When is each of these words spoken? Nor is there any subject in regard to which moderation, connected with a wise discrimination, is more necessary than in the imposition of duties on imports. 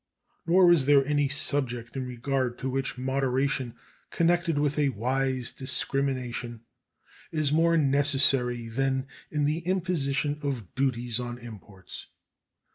Nor 0.47 0.71
is 0.73 0.87
there 0.87 1.05
any 1.05 1.27
subject 1.27 1.95
in 1.95 2.07
regard 2.07 2.57
to 2.57 2.69
which 2.71 2.97
moderation, 2.97 3.75
connected 4.09 4.57
with 4.57 4.79
a 4.79 4.89
wise 4.89 5.51
discrimination, 5.51 6.61
is 7.31 7.51
more 7.51 7.77
necessary 7.77 8.67
than 8.67 9.05
in 9.29 9.45
the 9.45 9.59
imposition 9.59 10.39
of 10.41 10.73
duties 10.73 11.19
on 11.19 11.37
imports. 11.37 12.07